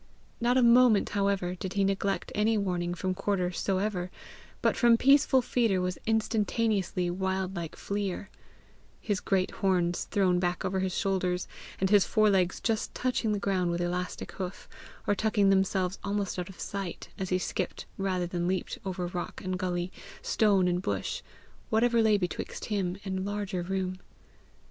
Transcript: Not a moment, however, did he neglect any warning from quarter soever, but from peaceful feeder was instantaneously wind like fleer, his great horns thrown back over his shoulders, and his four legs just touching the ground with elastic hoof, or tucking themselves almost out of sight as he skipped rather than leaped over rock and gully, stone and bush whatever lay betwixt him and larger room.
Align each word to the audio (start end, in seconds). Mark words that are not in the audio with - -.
Not 0.39 0.57
a 0.57 0.63
moment, 0.63 1.09
however, 1.09 1.53
did 1.53 1.73
he 1.73 1.83
neglect 1.83 2.31
any 2.33 2.57
warning 2.57 2.95
from 2.95 3.13
quarter 3.13 3.51
soever, 3.51 4.09
but 4.59 4.75
from 4.75 4.97
peaceful 4.97 5.43
feeder 5.43 5.79
was 5.79 5.99
instantaneously 6.07 7.11
wind 7.11 7.55
like 7.55 7.75
fleer, 7.75 8.31
his 8.99 9.19
great 9.19 9.51
horns 9.61 10.05
thrown 10.05 10.39
back 10.39 10.65
over 10.65 10.79
his 10.79 10.97
shoulders, 10.97 11.47
and 11.79 11.91
his 11.91 12.03
four 12.03 12.31
legs 12.31 12.59
just 12.59 12.95
touching 12.95 13.31
the 13.31 13.37
ground 13.37 13.69
with 13.69 13.79
elastic 13.79 14.31
hoof, 14.31 14.67
or 15.05 15.13
tucking 15.13 15.51
themselves 15.51 15.99
almost 16.03 16.39
out 16.39 16.49
of 16.49 16.59
sight 16.59 17.09
as 17.19 17.29
he 17.29 17.37
skipped 17.37 17.85
rather 17.95 18.25
than 18.25 18.47
leaped 18.47 18.79
over 18.83 19.05
rock 19.05 19.39
and 19.43 19.59
gully, 19.59 19.91
stone 20.23 20.67
and 20.67 20.81
bush 20.81 21.21
whatever 21.69 22.01
lay 22.01 22.17
betwixt 22.17 22.65
him 22.65 22.97
and 23.05 23.23
larger 23.23 23.61
room. 23.61 23.99